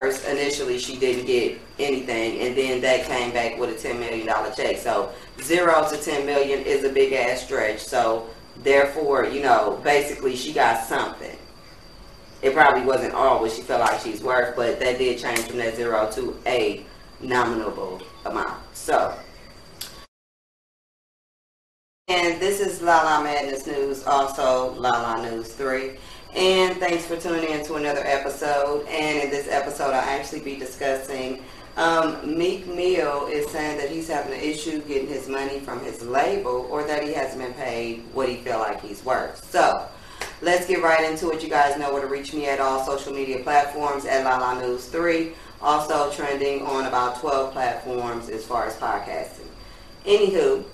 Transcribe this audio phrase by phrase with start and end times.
[0.00, 4.26] first, initially she didn't get anything, and then that came back with a ten million
[4.26, 4.78] dollar check.
[4.78, 7.80] So zero to ten million is a big ass stretch.
[7.80, 8.28] So
[8.62, 11.36] therefore, you know, basically she got something.
[12.42, 15.58] It probably wasn't all what she felt like she's worth, but that did change from
[15.58, 16.84] that zero to a
[17.20, 18.58] nominable amount.
[18.74, 19.14] So.
[22.08, 25.92] And this is La La Madness News, also La La News 3.
[26.34, 28.86] And thanks for tuning in to another episode.
[28.86, 31.42] And in this episode, I'll actually be discussing
[31.76, 36.02] um, Meek Mill is saying that he's having an issue getting his money from his
[36.02, 39.50] label or that he hasn't been paid what he feel like he's worth.
[39.50, 39.88] So
[40.42, 41.42] let's get right into it.
[41.42, 44.60] You guys know where to reach me at all social media platforms at La La
[44.60, 45.32] News 3.
[45.62, 49.46] Also trending on about 12 platforms as far as podcasting.
[50.06, 50.64] Anywho,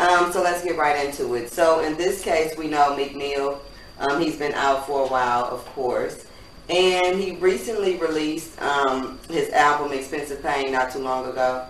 [0.00, 1.50] um, so let's get right into it.
[1.50, 3.60] So in this case, we know Meek Mill.
[3.98, 6.26] Um, he's been out for a while, of course.
[6.68, 11.66] And he recently released um, his album Expensive Pain not too long ago.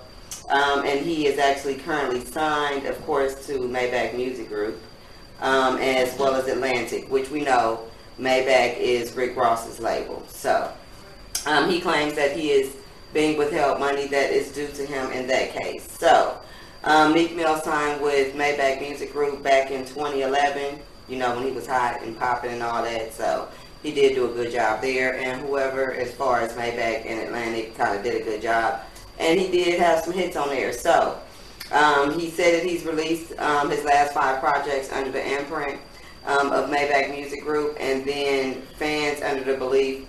[0.48, 4.80] Um, and he is actually currently signed, of course, to Maybach Music Group,
[5.40, 7.80] um, as well as Atlantic, which we know
[8.18, 10.22] Maybach is Rick Ross's label.
[10.28, 10.72] So
[11.46, 12.76] um, he claims that he is
[13.12, 15.90] being withheld money that is due to him in that case.
[15.98, 16.38] So
[16.84, 21.52] um, Meek Mill signed with Maybach Music Group back in 2011, you know, when he
[21.52, 23.12] was hot and popping and all that.
[23.12, 23.48] So
[23.82, 25.16] he did do a good job there.
[25.18, 28.80] And whoever, as far as Maybach and Atlantic, kind of did a good job.
[29.18, 30.72] And he did have some hits on there.
[30.72, 31.18] So
[31.72, 35.80] um, he said that he's released um, his last five projects under the imprint
[36.26, 37.76] um, of Maybach Music Group.
[37.80, 40.06] And then fans under the belief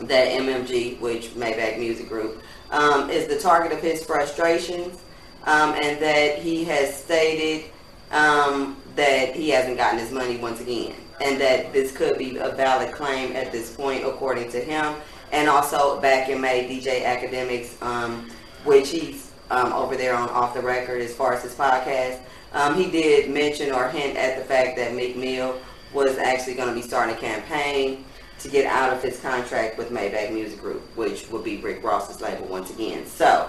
[0.00, 5.00] that MMG, which Maybach Music Group, um, is the target of his frustrations
[5.44, 7.70] um, and that he has stated
[8.10, 12.50] um, that he hasn't gotten his money once again, and that this could be a
[12.50, 14.94] valid claim at this point, according to him.
[15.32, 18.30] And also back in May, DJ Akademiks um,
[18.66, 22.20] which he's um, over there on Off the Record as far as his podcast,
[22.52, 25.58] um, he did mention or hint at the fact that Meek Mill
[25.94, 28.04] was actually going to be starting a campaign
[28.40, 32.20] to get out of his contract with Maybach Music Group, which would be Rick Ross's
[32.20, 33.06] label once again.
[33.06, 33.48] So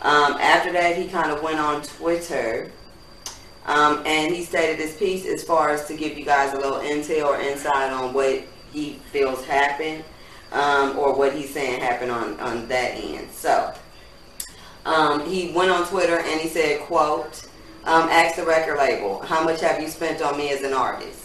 [0.00, 2.70] um, after that, he kind of went on Twitter
[3.66, 6.78] um, and he stated his piece as far as to give you guys a little
[6.78, 10.04] intel or insight on what he feels happened
[10.52, 13.30] um, or what he's saying happened on, on that end.
[13.32, 13.74] So
[14.84, 17.44] um, he went on Twitter and he said, quote,
[17.84, 21.24] um, ask the record label, how much have you spent on me as an artist?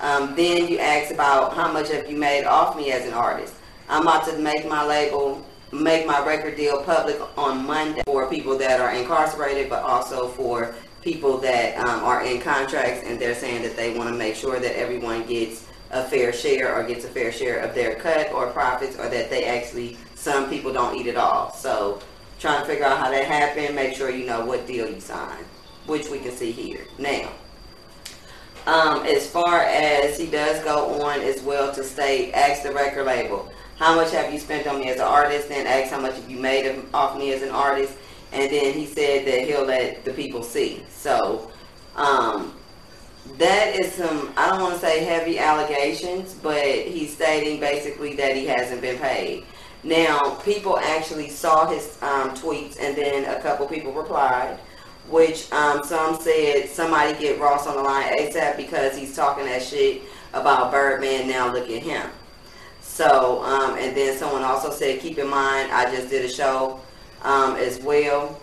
[0.00, 3.54] Um, then you ask about how much have you made off me as an artist.
[3.88, 8.56] I'm about to make my label make my record deal public on Monday for people
[8.58, 10.74] that are incarcerated, but also for
[11.04, 14.58] people that um, are in contracts and they're saying that they want to make sure
[14.58, 18.46] that everyone gets a fair share or gets a fair share of their cut or
[18.48, 21.52] profits or that they actually, some people don't eat it all.
[21.52, 22.00] So
[22.40, 25.44] trying to figure out how that happened, make sure you know what deal you signed,
[25.86, 26.86] which we can see here.
[26.98, 27.30] Now,
[28.66, 33.04] um, as far as he does go on as well to state, ask the record
[33.04, 35.48] label how much have you spent on me as an artist?
[35.48, 37.94] Then ask how much have you made off me as an artist?
[38.34, 40.84] And then he said that he'll let the people see.
[40.90, 41.50] So
[41.94, 42.52] um,
[43.38, 48.36] that is some, I don't want to say heavy allegations, but he's stating basically that
[48.36, 49.44] he hasn't been paid.
[49.84, 54.58] Now, people actually saw his um, tweets and then a couple people replied,
[55.08, 59.62] which um, some said somebody get Ross on the line ASAP because he's talking that
[59.62, 60.02] shit
[60.32, 61.28] about Birdman.
[61.28, 62.10] Now look at him.
[62.80, 66.80] So, um, and then someone also said, keep in mind, I just did a show
[67.24, 68.40] um, as well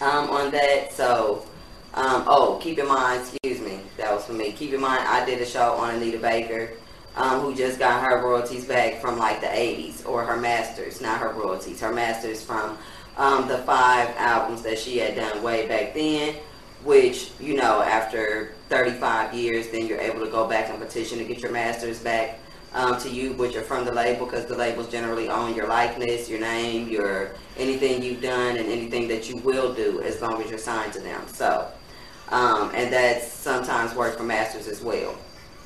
[0.00, 0.92] um, on that.
[0.92, 1.46] So,
[1.94, 4.52] um, oh, keep in mind, excuse me, that was for me.
[4.52, 6.70] Keep in mind, I did a show on Anita Baker,
[7.16, 11.20] um, who just got her royalties back from like the 80s, or her masters, not
[11.20, 12.78] her royalties, her masters from
[13.16, 16.36] um, the five albums that she had done way back then
[16.86, 21.24] which you know after 35 years then you're able to go back and petition to
[21.24, 22.38] get your masters back
[22.74, 26.28] um, to you, which are from the label, because the labels generally own your likeness,
[26.28, 30.50] your name, your anything you've done, and anything that you will do as long as
[30.50, 31.22] you're signed to them.
[31.28, 31.70] So,
[32.28, 35.16] um, and that's sometimes work for masters as well.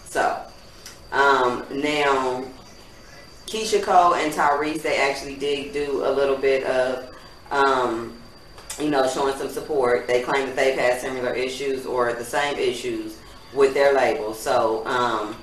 [0.04, 0.40] So,
[1.12, 2.44] um, now
[3.46, 7.12] Keyshia Cole and Tyrese, they actually did do a little bit of,
[7.50, 8.16] um,
[8.78, 10.06] you know, showing some support.
[10.06, 13.16] They claim that they've had similar issues or the same issues
[13.52, 14.34] with their label.
[14.34, 15.34] So, um,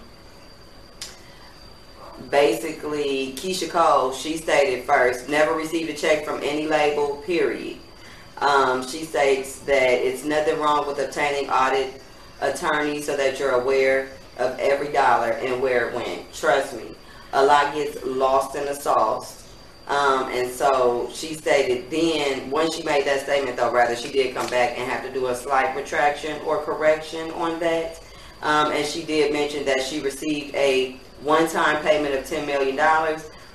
[2.30, 7.78] basically Keyshia Cole, she stated first, never received a check from any label, period.
[8.38, 12.02] Um, she states that it's nothing wrong with obtaining audit
[12.42, 16.32] attorney so that you're aware of every dollar and where it went.
[16.34, 16.96] Trust me,
[17.34, 19.44] a lot gets lost in the sauce.
[19.88, 24.36] Um, and so she stated then, when she made that statement though, rather, she did
[24.36, 28.04] come back and have to do a slight retraction or correction on that.
[28.42, 32.76] Um, and she did mention that she received a one-time payment of $10 million,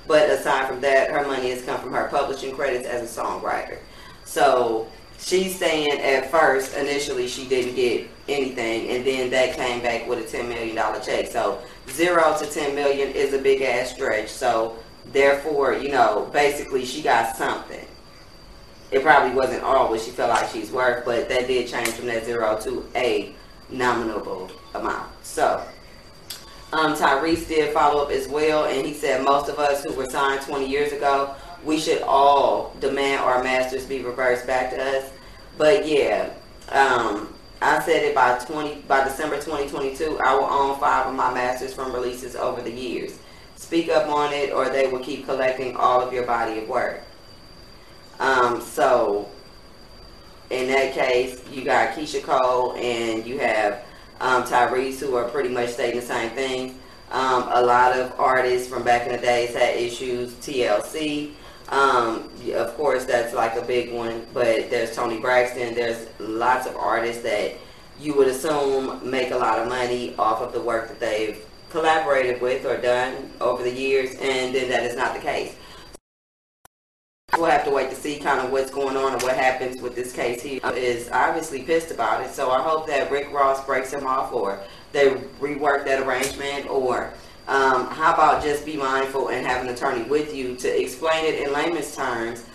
[0.07, 3.77] but aside from that, her money has come from her publishing credits as a songwriter.
[4.25, 4.87] So
[5.17, 10.19] she's saying at first, initially, she didn't get anything, and then that came back with
[10.19, 11.27] a $10 million check.
[11.27, 14.29] So zero to 10 million is a big ass stretch.
[14.29, 14.77] So
[15.11, 17.85] therefore, you know, basically she got something.
[18.91, 22.05] It probably wasn't all what she felt like she's worth, but that did change from
[22.07, 23.33] that zero to a
[23.69, 25.09] nominable amount.
[25.23, 25.63] So
[26.71, 30.09] um, Tyrese did follow up as well, and he said most of us who were
[30.09, 35.11] signed 20 years ago, we should all demand our masters be reversed back to us.
[35.57, 36.33] But yeah,
[36.69, 41.33] um, I said it by 20 by December 2022, I will own five of my
[41.33, 43.19] masters from releases over the years.
[43.55, 47.01] Speak up on it, or they will keep collecting all of your body of work.
[48.19, 49.29] Um, so
[50.53, 53.83] in that case, you got Keyshia Cole and you have
[54.21, 56.79] um, Tyrese, who are pretty much stating the same thing.
[57.11, 60.33] Um, a lot of artists from back in the days had issues.
[60.33, 61.33] TLC,
[61.69, 64.25] um, of course, that's like a big one.
[64.33, 65.75] But there's Toni Braxton.
[65.75, 67.53] There's lots of artists that
[67.99, 72.41] you would assume make a lot of money off of the work that they've collaborated
[72.41, 75.55] with or done over the years, and then that is not the case.
[77.37, 79.95] We'll have to wait to see kind of what's going on and what happens with
[79.95, 80.41] this case.
[80.41, 84.31] He is obviously pissed about it, so I hope that Rick Ross breaks him off
[84.31, 84.59] or
[84.91, 85.09] they
[85.39, 87.13] rework that arrangement or
[87.47, 91.45] um, how about just be mindful and have an attorney with you to explain it
[91.45, 92.45] in layman's terms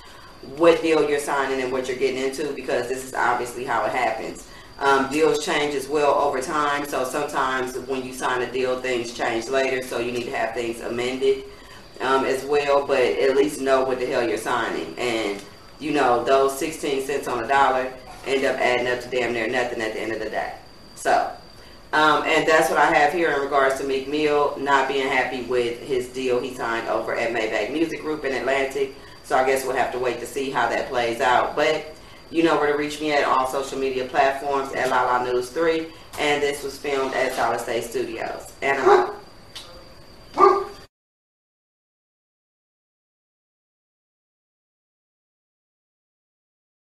[0.56, 3.92] what deal you're signing and what you're getting into because this is obviously how it
[3.92, 4.46] happens.
[4.78, 9.12] Um, deals change as well over time, so sometimes when you sign a deal, things
[9.12, 11.44] change later, so you need to have things amended
[12.00, 14.94] um, as well, but at least know what the hell you're signing.
[14.98, 15.42] And,
[15.78, 17.92] you know, those 16 cents on a dollar
[18.26, 20.54] end up adding up to damn near nothing at the end of the day.
[20.94, 21.32] So,
[21.92, 25.42] um, and that's what I have here in regards to Meek Mill not being happy
[25.42, 28.94] with his deal he signed over at Maybach Music Group in Atlantic.
[29.24, 31.56] So I guess we'll have to wait to see how that plays out.
[31.56, 31.94] But
[32.30, 35.86] you know where to reach me at all social media platforms at Lala News 3.
[36.18, 38.52] And this was filmed at Solid State Studios.
[38.60, 39.17] And I'm out.